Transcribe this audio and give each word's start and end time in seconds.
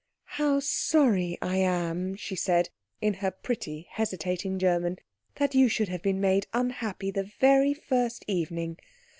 "How 0.41 0.59
sorry 0.59 1.37
I 1.43 1.57
am," 1.57 2.15
she 2.15 2.35
said, 2.35 2.71
in 3.01 3.13
her 3.13 3.29
pretty, 3.29 3.87
hesitating 3.91 4.57
German, 4.57 4.97
"that 5.35 5.53
you 5.53 5.69
should 5.69 5.89
have 5.89 6.01
been 6.01 6.19
made 6.19 6.47
unhappy 6.53 7.11
the 7.11 7.29
very 7.39 7.75
first 7.75 8.25
evening. 8.27 8.79